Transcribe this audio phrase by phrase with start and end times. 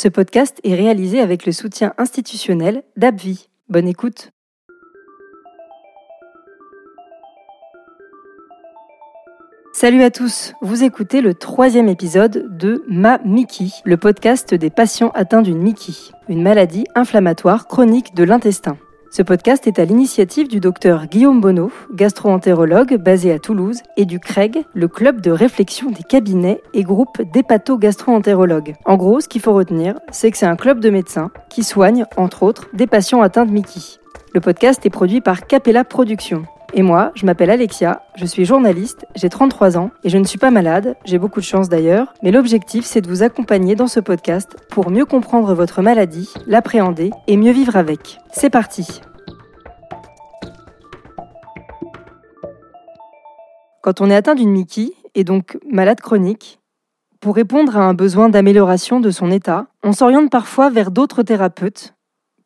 [0.00, 3.48] Ce podcast est réalisé avec le soutien institutionnel d'AbbVie.
[3.68, 4.30] Bonne écoute.
[9.72, 15.10] Salut à tous, vous écoutez le troisième épisode de Ma Mickey, le podcast des patients
[15.16, 18.78] atteints d'une Mickey, une maladie inflammatoire chronique de l'intestin.
[19.10, 24.20] Ce podcast est à l'initiative du docteur Guillaume Bonneau, gastro-entérologue basé à Toulouse, et du
[24.20, 28.74] CREG, le club de réflexion des cabinets et groupes d'hépato-gastro-entérologues.
[28.84, 32.04] En gros, ce qu'il faut retenir, c'est que c'est un club de médecins qui soignent,
[32.18, 33.80] entre autres, des patients atteints de Mickey.
[34.34, 36.44] Le podcast est produit par Capella Productions.
[36.74, 40.38] Et moi, je m'appelle Alexia, je suis journaliste, j'ai 33 ans et je ne suis
[40.38, 44.00] pas malade, j'ai beaucoup de chance d'ailleurs, mais l'objectif c'est de vous accompagner dans ce
[44.00, 48.18] podcast pour mieux comprendre votre maladie, l'appréhender et mieux vivre avec.
[48.32, 49.00] C'est parti
[53.82, 56.60] Quand on est atteint d'une Mickey, et donc malade chronique,
[57.20, 61.94] pour répondre à un besoin d'amélioration de son état, on s'oriente parfois vers d'autres thérapeutes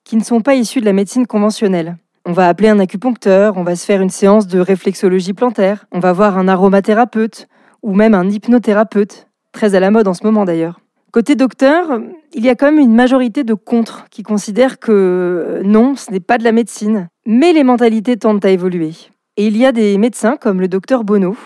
[0.05, 1.97] qui ne sont pas issus de la médecine conventionnelle.
[2.25, 5.99] On va appeler un acupuncteur, on va se faire une séance de réflexologie plantaire, on
[5.99, 7.49] va voir un aromathérapeute
[7.83, 10.79] ou même un hypnothérapeute, très à la mode en ce moment d'ailleurs.
[11.11, 12.01] Côté docteur,
[12.33, 16.13] il y a quand même une majorité de contre qui considèrent que euh, non, ce
[16.13, 18.93] n'est pas de la médecine, mais les mentalités tendent à évoluer.
[19.37, 21.37] Et il y a des médecins comme le docteur Bono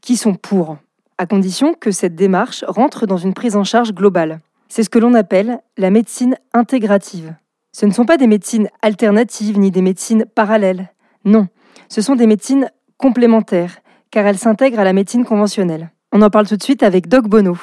[0.00, 0.78] qui sont pour,
[1.18, 4.40] à condition que cette démarche rentre dans une prise en charge globale.
[4.68, 7.34] C'est ce que l'on appelle la médecine intégrative.
[7.72, 10.92] Ce ne sont pas des médecines alternatives ni des médecines parallèles.
[11.24, 11.46] Non,
[11.88, 13.78] ce sont des médecines complémentaires,
[14.10, 15.90] car elles s'intègrent à la médecine conventionnelle.
[16.12, 17.56] On en parle tout de suite avec Doc Bono.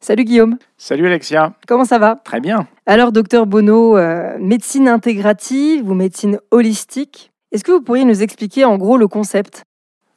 [0.00, 0.58] Salut Guillaume.
[0.76, 1.54] Salut Alexia.
[1.66, 2.16] Comment ça va?
[2.16, 2.68] Très bien.
[2.84, 8.66] Alors docteur Bono, euh, médecine intégrative ou médecine holistique, est-ce que vous pourriez nous expliquer
[8.66, 9.62] en gros le concept?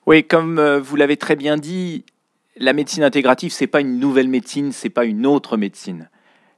[0.05, 2.03] Oui, comme euh, vous l'avez très bien dit,
[2.57, 6.09] la médecine intégrative, c'est pas une nouvelle médecine, c'est pas une autre médecine.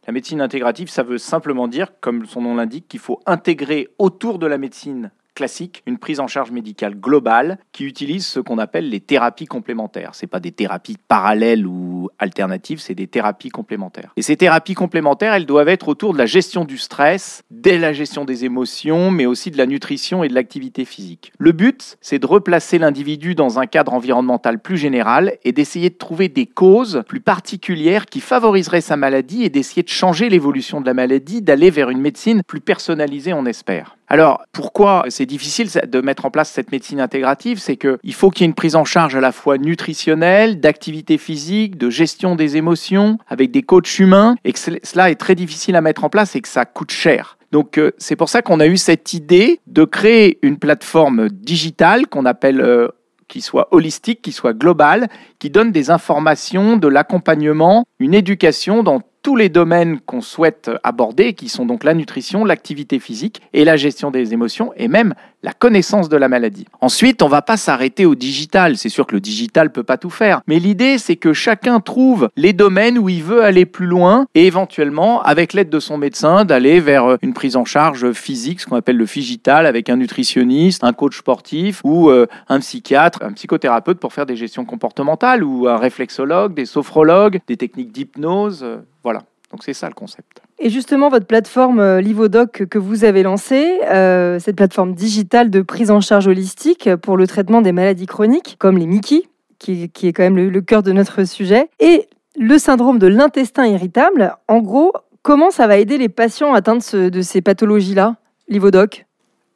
[0.09, 4.39] La médecine intégrative, ça veut simplement dire, comme son nom l'indique, qu'il faut intégrer autour
[4.39, 8.89] de la médecine classique, une prise en charge médicale globale qui utilise ce qu'on appelle
[8.89, 10.15] les thérapies complémentaires.
[10.15, 14.11] C'est pas des thérapies parallèles ou alternatives, c'est des thérapies complémentaires.
[14.17, 17.93] Et ces thérapies complémentaires, elles doivent être autour de la gestion du stress, de la
[17.93, 21.31] gestion des émotions, mais aussi de la nutrition et de l'activité physique.
[21.37, 25.95] Le but, c'est de replacer l'individu dans un cadre environnemental plus général et d'essayer de
[25.95, 30.85] trouver des causes plus particulières qui favoriseraient sa maladie et d'essayer de changer l'évolution de
[30.85, 33.95] la maladie, d'aller vers une médecine plus personnalisée, on espère.
[34.11, 37.59] Alors, pourquoi c'est difficile de mettre en place cette médecine intégrative?
[37.59, 41.19] C'est qu'il faut qu'il y ait une prise en charge à la fois nutritionnelle, d'activité
[41.19, 45.75] physique, de gestion des émotions, avec des coachs humains, et que cela est très difficile
[45.75, 47.37] à mettre en place et que ça coûte cher.
[47.51, 52.07] Donc euh, c'est pour ça qu'on a eu cette idée de créer une plateforme digitale
[52.07, 52.87] qu'on appelle euh,
[53.27, 55.07] qui soit holistique, qui soit globale,
[55.39, 61.33] qui donne des informations, de l'accompagnement, une éducation dans tous les domaines qu'on souhaite aborder,
[61.33, 65.13] qui sont donc la nutrition, l'activité physique et la gestion des émotions, et même
[65.43, 66.65] la connaissance de la maladie.
[66.81, 68.77] Ensuite, on ne va pas s'arrêter au digital.
[68.77, 72.29] C'est sûr que le digital peut pas tout faire, mais l'idée c'est que chacun trouve
[72.35, 76.45] les domaines où il veut aller plus loin et éventuellement, avec l'aide de son médecin,
[76.45, 80.83] d'aller vers une prise en charge physique, ce qu'on appelle le figital, avec un nutritionniste,
[80.83, 85.67] un coach sportif ou euh, un psychiatre, un psychothérapeute pour faire des gestions comportementales ou
[85.67, 88.61] un réflexologue, des sophrologues, des techniques d'hypnose.
[88.63, 89.23] Euh, voilà.
[89.51, 90.41] Donc c'est ça le concept.
[90.59, 95.61] Et justement, votre plateforme euh, Livodoc que vous avez lancée, euh, cette plateforme digitale de
[95.61, 99.23] prise en charge holistique pour le traitement des maladies chroniques, comme les Mickey,
[99.57, 102.07] qui, est quand même le, cœur de notre sujet, et
[102.37, 107.21] le syndrome de l'intestin irritable, en gros, comment ça va aider les patients atteints de
[107.21, 108.15] ces pathologies-là,
[108.47, 109.05] Livodoc?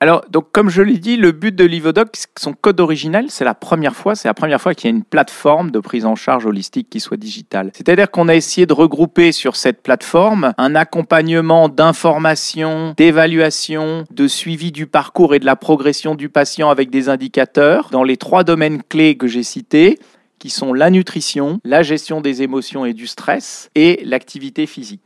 [0.03, 3.53] Alors, donc, comme je l'ai dit, le but de Livodoc, son code original, c'est la
[3.53, 6.45] première fois, c'est la première fois qu'il y a une plateforme de prise en charge
[6.45, 7.71] holistique qui soit digitale.
[7.73, 14.73] C'est-à-dire qu'on a essayé de regrouper sur cette plateforme un accompagnement d'information, d'évaluation, de suivi
[14.73, 18.83] du parcours et de la progression du patient avec des indicateurs dans les trois domaines
[18.83, 19.99] clés que j'ai cités
[20.37, 24.99] qui sont la nutrition, la gestion des émotions et du stress et l'activité physique.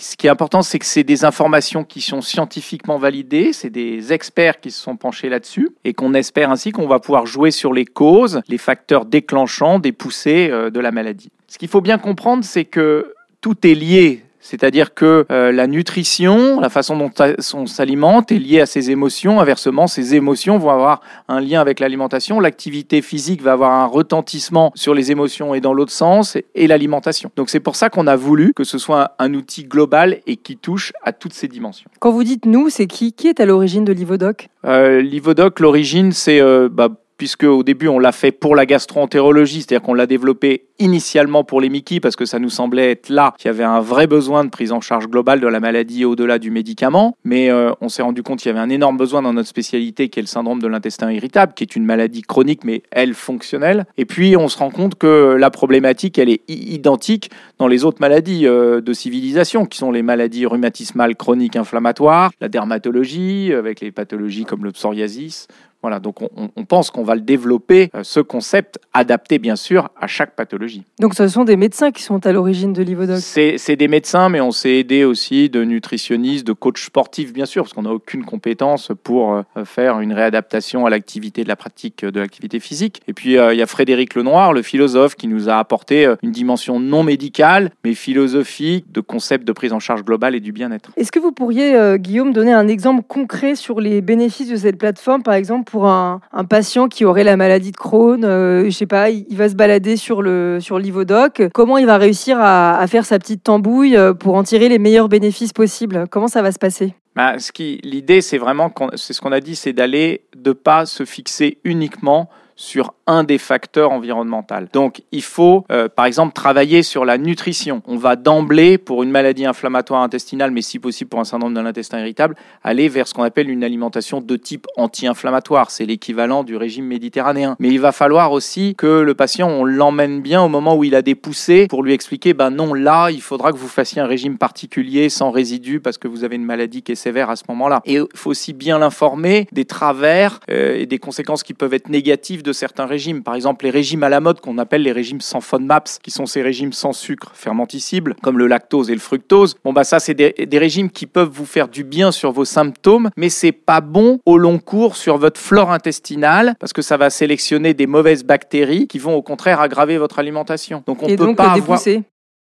[0.00, 4.12] Ce qui est important, c'est que c'est des informations qui sont scientifiquement validées, c'est des
[4.12, 7.72] experts qui se sont penchés là-dessus, et qu'on espère ainsi qu'on va pouvoir jouer sur
[7.72, 11.30] les causes, les facteurs déclenchants des poussées euh, de la maladie.
[11.48, 16.58] Ce qu'il faut bien comprendre, c'est que tout est lié c'est-à-dire que euh, la nutrition,
[16.58, 17.10] la façon dont
[17.52, 19.40] on s'alimente est liée à ses émotions.
[19.40, 22.40] Inversement, ses émotions vont avoir un lien avec l'alimentation.
[22.40, 27.30] L'activité physique va avoir un retentissement sur les émotions et dans l'autre sens, et l'alimentation.
[27.36, 30.56] Donc c'est pour ça qu'on a voulu que ce soit un, outil global et qui
[30.56, 31.90] touche à toutes ces dimensions.
[32.00, 34.48] Quand vous dites nous, c'est qui Qui est à l'origine de l'Ivodoc?
[34.64, 36.40] Euh, L'Ivodoc, l'origine, c'est...
[36.40, 40.68] Euh, bah, puisque au début on l'a fait pour la gastroentérologie, c'est-à-dire qu'on l'a développé
[40.78, 43.80] initialement pour les Mickey parce que ça nous semblait être là qu'il y avait un
[43.80, 47.16] vrai besoin de prise en charge globale de la maladie au-delà du médicament.
[47.24, 50.08] Mais euh, on s'est rendu compte qu'il y avait un énorme besoin dans notre spécialité
[50.08, 53.86] qui est le syndrome de l'intestin irritable, qui est une maladie chronique mais elle fonctionnelle.
[53.96, 58.00] Et puis on se rend compte que la problématique elle est identique dans les autres
[58.00, 63.90] maladies euh, de civilisation qui sont les maladies rhumatismales chroniques inflammatoires, la dermatologie avec les
[63.90, 65.48] pathologies comme le psoriasis
[65.80, 70.08] voilà, donc on, pense qu'on va le développer, euh, ce concept, adapté bien sûr à
[70.08, 70.82] chaque pathologie.
[70.98, 74.40] Donc ce sont des médecins qui sont à l'origine de l'Ivodoc C'est des médecins, mais
[74.40, 78.24] on s'est aidé aussi de nutritionnistes, de coachs sportifs, bien sûr, parce qu'on n'a aucune
[78.24, 83.00] compétence pour euh, faire une réadaptation à l'activité de la pratique de l'activité physique.
[83.06, 86.32] Et puis euh, il y a Frédéric Lenoir, le philosophe, qui nous a apporté une
[86.32, 90.90] dimension non médicale, mais philosophique, de concept de prise en charge globale et du bien-être.
[90.96, 95.22] Est-ce que vous pourriez, Guillaume, donner un exemple concret sur les bénéfices de cette plateforme,
[95.22, 99.10] par exemple pour un, patient qui aurait la maladie de Crohn, euh, je sais pas,
[99.10, 103.18] il, va se balader sur le sur l'Ivodoc, comment il va réussir à, faire sa
[103.18, 106.06] petite tambouille euh, pour en tirer les meilleurs bénéfices possibles?
[106.10, 106.94] Comment ça va se passer?
[107.14, 111.58] Bah, l'idée, c'est vraiment, c'est ce qu'on a dit, c'est d'aller de pas se fixer
[111.64, 114.54] uniquement sur un des facteurs environnementaux.
[114.72, 117.82] Donc il faut, euh, par exemple, travailler sur la nutrition.
[117.86, 121.60] On va d'emblée, pour une maladie inflammatoire intestinale, mais si possible pour un syndrome de
[121.60, 122.34] l'intestin irritable,
[122.64, 125.70] aller vers ce qu'on appelle une alimentation de type anti-inflammatoire.
[125.70, 127.56] C'est l'équivalent du régime méditerranéen.
[127.60, 130.96] Mais il va falloir aussi que le patient, on l'emmène bien au moment où il
[130.96, 134.06] a des poussées pour lui expliquer, ben non, là, il faudra que vous fassiez un
[134.06, 137.44] régime particulier sans résidus parce que vous avez une maladie qui est sévère à ce
[137.48, 137.82] moment-là.
[137.84, 141.88] Et il faut aussi bien l'informer des travers euh, et des conséquences qui peuvent être
[141.88, 143.22] négatives de certains régimes.
[143.22, 146.26] Par exemple, les régimes à la mode qu'on appelle les régimes sans FODMAPS, qui sont
[146.26, 149.56] ces régimes sans sucre fermenticible, comme le lactose et le fructose.
[149.64, 152.44] Bon, bah ça, c'est des, des régimes qui peuvent vous faire du bien sur vos
[152.44, 156.96] symptômes, mais c'est pas bon au long cours sur votre flore intestinale, parce que ça
[156.96, 160.82] va sélectionner des mauvaises bactéries qui vont au contraire aggraver votre alimentation.
[160.86, 161.80] Donc on et peut donc pas avoir...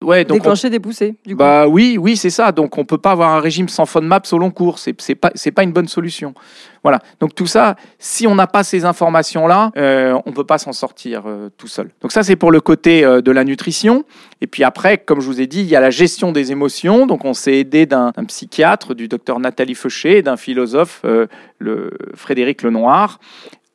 [0.02, 1.38] Ouais, donc Déclencher des poussées, du coup.
[1.38, 2.52] Bah oui, oui, c'est ça.
[2.52, 4.78] Donc on peut pas avoir un régime sans FODMAPS au long cours.
[4.78, 6.34] C'est c'est pas c'est pas une bonne solution.
[6.82, 7.00] Voilà.
[7.20, 11.22] Donc tout ça, si on n'a pas ces informations-là, euh, on peut pas s'en sortir
[11.26, 11.90] euh, tout seul.
[12.00, 14.04] Donc ça, c'est pour le côté euh, de la nutrition.
[14.40, 17.06] Et puis après, comme je vous ai dit, il y a la gestion des émotions.
[17.06, 21.26] Donc on s'est aidé d'un psychiatre, du docteur Nathalie Feuché, d'un philosophe, euh,
[21.58, 23.20] le Frédéric Lenoir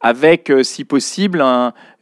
[0.01, 1.43] avec, euh, si possible,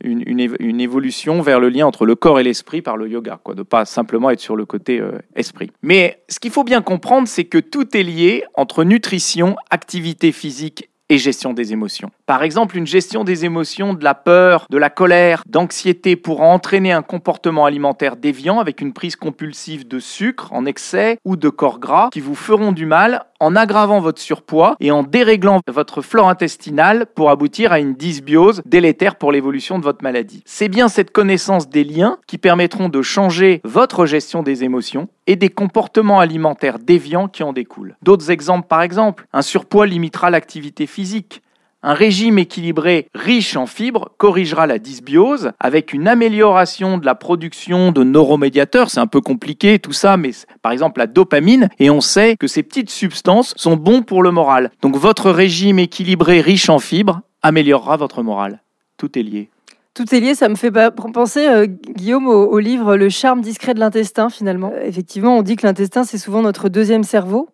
[0.04, 3.64] une, évolution vers le lien entre le corps et l'esprit par le yoga, quoi, de
[3.64, 5.72] pas simplement être sur le côté euh, esprit.
[5.82, 10.90] Mais ce qu'il faut bien comprendre, c'est que tout est lié entre nutrition, activité physique
[11.10, 12.12] et gestion des émotions.
[12.26, 16.92] Par exemple, une gestion des émotions, de la peur, de la colère, d'anxiété pourra entraîner
[16.92, 21.80] un comportement alimentaire déviant avec une prise compulsive de sucre en excès ou de corps
[21.80, 26.30] gras qui vous feront du mal en aggravant votre surpoids et en déréglant votre flore
[26.30, 30.42] intestinale pour aboutir à une dysbiose délétère pour l'évolution de votre maladie.
[30.46, 35.36] C'est bien cette connaissance des liens qui permettront de changer votre gestion des émotions et
[35.36, 37.98] des comportements alimentaires déviants qui en découlent.
[38.02, 41.42] D'autres exemples par exemple, un surpoids limitera l'activité physique,
[41.88, 47.92] un régime équilibré riche en fibres corrigera la dysbiose avec une amélioration de la production
[47.92, 48.90] de neuromédiateurs.
[48.90, 50.32] C'est un peu compliqué tout ça, mais
[50.64, 54.32] par exemple la dopamine, et on sait que ces petites substances sont bons pour le
[54.32, 54.72] moral.
[54.82, 58.64] Donc votre régime équilibré riche en fibres améliorera votre moral.
[58.98, 59.52] Tout est lié.
[59.96, 60.72] Tout est lié, ça me fait
[61.14, 64.74] penser, euh, Guillaume, au, livre Le charme discret de l'intestin, finalement.
[64.76, 67.48] Euh, effectivement, on dit que l'intestin, c'est souvent notre deuxième cerveau.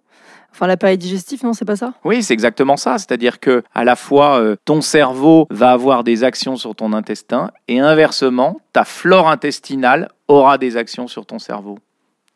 [0.52, 1.94] Enfin, l'appareil digestif, non, c'est pas ça?
[2.04, 2.98] Oui, c'est exactement ça.
[2.98, 7.52] C'est-à-dire que à la fois euh, ton cerveau va avoir des actions sur ton intestin
[7.68, 11.78] et inversement, ta flore intestinale aura des actions sur ton cerveau.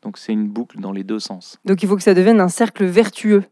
[0.03, 1.57] Donc c'est une boucle dans les deux sens.
[1.65, 3.43] Donc il faut que ça devienne un cercle vertueux.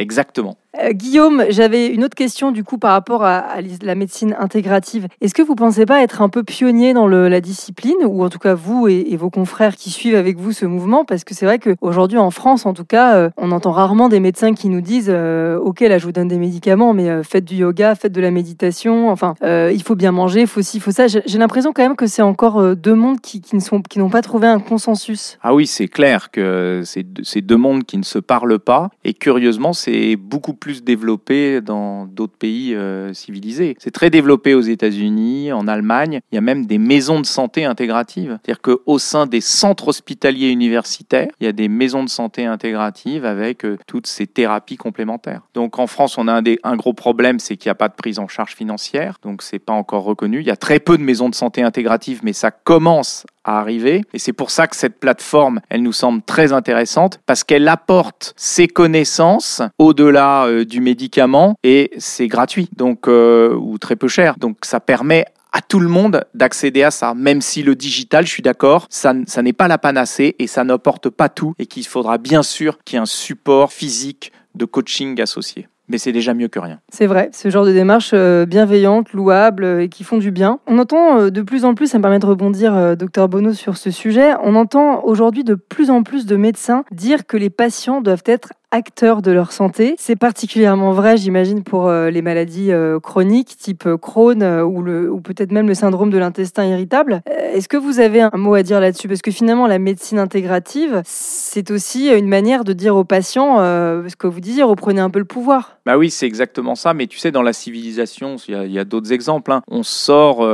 [0.00, 0.56] Exactement.
[0.78, 5.08] Euh, Guillaume, j'avais une autre question du coup par rapport à, la médecine intégrative.
[5.20, 8.38] Est-ce que vous pensez pas être un peu pionnier dans la discipline, ou en tout
[8.38, 11.04] cas vous et, vos confrères qui suivent avec vous ce mouvement?
[11.04, 14.20] Parce que c'est vrai qu'aujourd'hui en France, en tout cas, euh, on entend rarement des
[14.20, 17.56] médecins qui nous disent euh, Ok, là je vous donne des médicaments, mais faites du
[17.56, 20.92] yoga, faites de la méditation, enfin, il faut bien manger, il faut ci, il faut
[20.92, 21.06] ça.
[21.08, 24.60] J'ai l'impression quand même que c'est encore deux mondes qui, qui n'ont pas trouvé un
[24.60, 25.38] consensus.
[25.42, 29.72] Ah oui, c'est clair que c'est deux mondes qui ne se parlent pas, et curieusement,
[29.72, 33.76] c'est beaucoup plus développé dans d'autres pays euh, civilisés.
[33.78, 36.20] C'est très développé aux États-Unis, en Allemagne.
[36.30, 38.38] Il y a même des maisons de santé intégratives.
[38.44, 43.24] C'est-à-dire qu'au sein des centres hospitaliers universitaires, il y a des maisons de santé intégratives
[43.24, 45.42] avec euh, toutes ces thérapies complémentaires.
[45.54, 47.88] Donc en France, on a un, des, un gros problème, c'est qu'il n'y a pas
[47.88, 49.16] de prise en charge financière.
[49.22, 50.40] Donc c'est pas encore reconnu.
[50.40, 53.24] Il y a très peu de maisons de santé intégratives, mais ça commence
[53.58, 54.02] arriver.
[54.12, 58.34] Et c'est pour ça que cette plateforme, elle nous semble très intéressante parce qu'elle apporte
[58.36, 64.36] ses connaissances au-delà euh, du médicament et c'est gratuit, donc euh, ou très peu cher.
[64.38, 68.30] Donc ça permet à tout le monde d'accéder à ça, même si le digital, je
[68.30, 71.86] suis d'accord, ça, ça n'est pas la panacée et ça n'apporte pas tout et qu'il
[71.86, 76.32] faudra bien sûr qu'il y ait un support physique de coaching associé mais c'est déjà
[76.32, 76.80] mieux que rien.
[76.88, 80.60] C'est vrai, ce genre de démarche euh, bienveillante, louable euh, et qui font du bien.
[80.66, 83.76] On entend euh, de plus en plus, ça me permet de rebondir, docteur Bono, sur
[83.76, 88.00] ce sujet, on entend aujourd'hui de plus en plus de médecins dire que les patients
[88.00, 89.94] doivent être acteurs de leur santé.
[89.98, 95.20] C'est particulièrement vrai, j'imagine, pour euh, les maladies euh, chroniques type euh, Crohn ou, ou
[95.20, 97.22] peut-être même le syndrome de l'intestin irritable.
[97.26, 99.08] Est-ce que vous avez un mot à dire là-dessus?
[99.08, 104.16] Parce que finalement, la médecine intégrative, c'est aussi une manière de dire aux patients, ce
[104.16, 105.78] que vous disiez, reprenez un peu le pouvoir.
[105.84, 106.94] Bah oui, c'est exactement ça.
[106.94, 109.52] Mais tu sais, dans la civilisation, il y a, d'autres exemples.
[109.52, 109.62] Hein.
[109.68, 110.46] On sort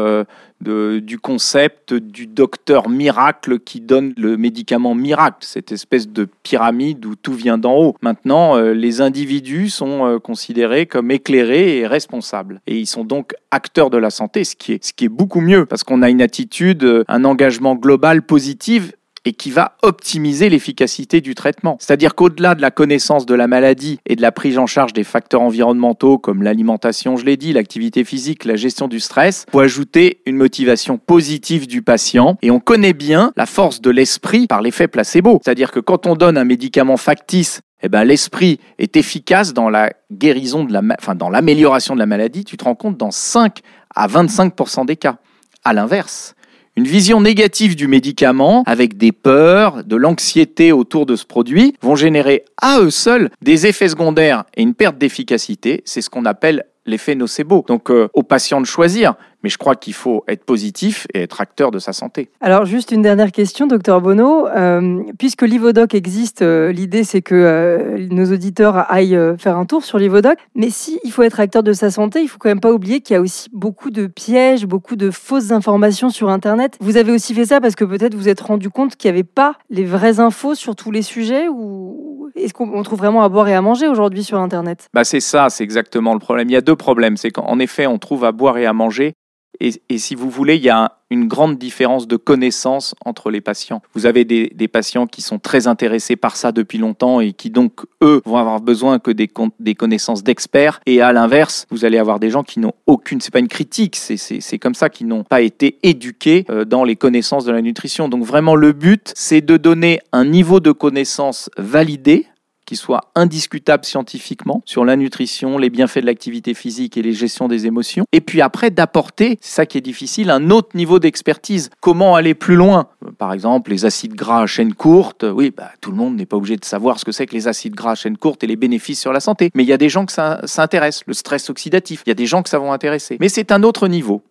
[0.61, 7.15] du concept du docteur miracle qui donne le médicament miracle, cette espèce de pyramide où
[7.15, 7.97] tout vient d'en haut.
[8.03, 12.61] Maintenant, euh, les individus sont euh, considérés comme éclairés et responsables.
[12.67, 15.41] Et ils sont donc acteurs de la santé, ce qui est, ce qui est beaucoup
[15.41, 18.93] mieux, parce qu'on a une attitude, euh, un engagement global positif
[19.27, 21.77] et qui va optimiser l'efficacité du traitement.
[21.81, 25.05] C'est-à-dire qu'au-delà de la connaissance de la maladie et de la prise en charge des
[25.05, 30.21] facteurs environnementaux comme l'alimentation, je l'ai dit, l'activité physique, la gestion du stress, faut ajouter
[30.27, 34.87] une motivation positive du patient et on connaît bien la force de l'esprit par l'effet
[34.87, 35.41] placebo.
[35.45, 39.93] C'est-à-dire que quand on donne un médicament factice eh ben, l'esprit est efficace dans la
[40.11, 43.59] guérison de la, enfin, dans l'amélioration de la maladie, tu te rends compte dans 5
[43.95, 45.19] à 25% des cas.
[45.63, 46.36] À l'inverse,
[46.77, 51.97] une vision négative du médicament, avec des peurs, de l'anxiété autour de ce produit, vont
[51.97, 55.83] générer à eux seuls des effets secondaires et une perte d'efficacité.
[55.87, 57.65] C'est ce qu'on appelle l'effet nocebo.
[57.67, 59.15] Donc euh, aux patients de choisir,
[59.47, 62.31] mais je crois qu'il faut être positif et être acteur de sa santé.
[62.41, 64.49] Alors juste une dernière question, docteur Bono.
[64.49, 69.99] Euh, puisque l'Ivodoc existe, euh, l'idée c'est que nos auditeurs aillent faire un tour sur
[69.99, 70.37] l'Ivodoc.
[70.57, 73.01] Mais si il faut être acteur de sa santé, il faut quand même pas oublier
[73.01, 76.77] qu'il y a aussi beaucoup de pièges, beaucoup de fausses informations sur Internet.
[76.81, 79.23] Vous avez aussi fait ça parce que peut-être vous êtes rendu compte qu'il n'y avait
[79.23, 83.49] pas les vraies infos sur tous les sujets ou est-ce qu'on trouve vraiment à boire
[83.49, 84.89] et à manger aujourd'hui sur Internet?
[84.93, 86.49] Bah C'est ça, c'est exactement le problème.
[86.49, 87.17] Il y a deux problèmes.
[87.17, 89.15] C'est qu'en effet, on trouve à boire et à manger.
[89.61, 93.81] Et, si vous voulez, il y a une grande différence de connaissances entre les patients.
[93.95, 97.85] Vous avez des, patients qui sont très intéressés par ça depuis longtemps et qui donc,
[98.03, 100.81] eux, vont avoir besoin que des, des connaissances d'experts.
[100.87, 103.97] Et à l'inverse, vous allez avoir des gens qui n'ont aucune, c'est pas une critique,
[103.97, 108.09] c'est comme ça, qui n'ont pas été éduqués euh, dans les connaissances de la nutrition.
[108.09, 112.27] Donc vraiment, le but, c'est de donner un niveau de connaissance validé
[112.67, 117.49] qui soit indiscutable scientifiquement sur la nutrition, les bienfaits de l'activité physique et les gestions
[117.49, 118.05] des émotions.
[118.13, 121.71] Et puis après, d'apporter, c'est ça qui est difficile, un autre niveau d'expertise.
[121.81, 122.89] Comment aller plus loin?
[123.19, 125.25] Par exemple, les acides gras à chaîne courte.
[125.25, 127.49] Oui, bah, tout le monde n'est pas obligé de savoir ce que c'est que les
[127.49, 129.51] acides gras à chaîne courte et les bénéfices sur la santé.
[129.55, 132.03] Mais il y a des gens que ça, ça intéresse, le stress oxydatif.
[132.07, 133.17] Il y a des gens que ça va intéresser.
[133.21, 134.23] Mais c'est un autre niveau.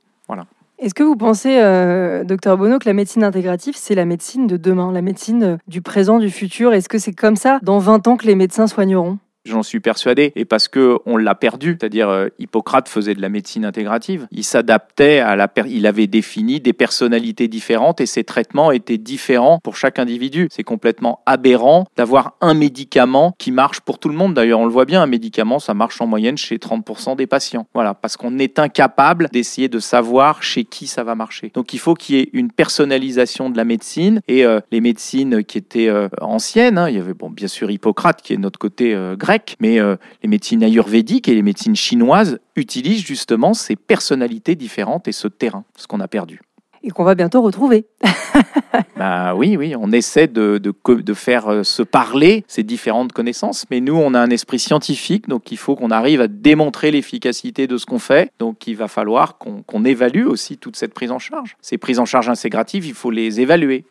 [0.86, 4.56] Est-ce que vous pensez, euh, docteur Bono, que la médecine intégrative, c'est la médecine de
[4.56, 6.74] demain, la médecine euh, du présent, du futur?
[6.74, 9.18] Est-ce que c'est comme ça, dans 20 ans, que les médecins soigneront?
[9.46, 10.34] J'en suis persuadé.
[10.36, 14.28] Et parce que on l'a perdu, c'est-à-dire euh, Hippocrate faisait de la médecine intégrative.
[14.32, 19.60] Il s'adaptait à la, il avait défini des personnalités différentes et ses traitements étaient différents
[19.64, 20.48] pour chaque individu.
[20.52, 24.34] C'est complètement aberrant d'avoir un médicament qui marche pour tout le monde.
[24.34, 27.68] D'ailleurs, on le voit bien, un médicament, ça marche en moyenne chez 30% des patients.
[27.76, 31.52] Voilà, parce qu'on est incapable d'essayer de savoir chez qui ça va marcher.
[31.54, 35.44] Donc, il faut qu'il y ait une personnalisation de la médecine et euh, les médecines
[35.44, 36.80] qui étaient euh, anciennes.
[36.80, 39.96] Hein, il y avait bon, bien sûr Hippocrate qui est notre côté grec mais euh,
[40.24, 45.64] les médecines ayurvédiques et les médecines chinoises utilisent justement ces personnalités différentes et ce terrain,
[45.76, 46.42] ce qu'on a perdu.
[46.84, 47.88] Et qu'on va bientôt retrouver.
[48.98, 53.82] bah oui, oui, on essaie de, de, faire euh, se parler ces différentes connaissances, mais
[53.82, 57.78] nous, on a un esprit scientifique, donc il faut qu'on arrive à démontrer l'efficacité de
[57.78, 58.32] ce qu'on fait.
[58.38, 61.58] Donc il va falloir qu'on évalue aussi toute cette prise en charge.
[61.62, 63.86] Ces prises en charge intégratives, il faut les évaluer.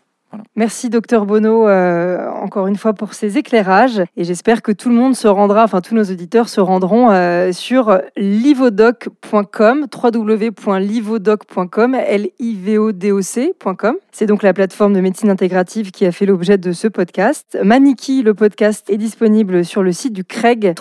[0.57, 4.95] Merci docteur Bono euh, encore une fois pour ces éclairages et j'espère que tout le
[4.95, 12.55] monde se rendra, enfin tous nos auditeurs se rendront euh, sur livodoc.com, www.livodoc.com, l i
[12.55, 13.97] v o d o c.com.
[14.13, 17.59] C'est donc la plateforme de médecine intégrative qui a fait l'objet de ce podcast.
[17.63, 20.75] Maniki, le podcast est disponible sur le site du Craig,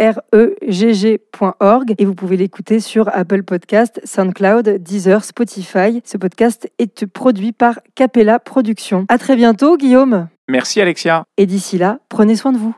[0.00, 6.00] www.cregg.org et vous pouvez l'écouter sur Apple Podcast, SoundCloud, Deezer, Spotify.
[6.04, 9.04] Ce podcast est produit par Capella Production.
[9.08, 10.28] À très bientôt, Guillaume.
[10.48, 11.24] Merci, Alexia.
[11.36, 12.74] Et d'ici là, prenez soin de vous.